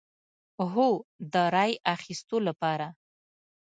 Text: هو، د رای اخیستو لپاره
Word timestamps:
هو، 0.71 0.89
د 1.33 1.35
رای 1.55 1.71
اخیستو 1.95 2.37
لپاره 2.47 2.87